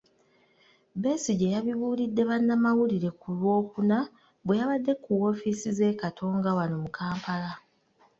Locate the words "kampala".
6.97-7.51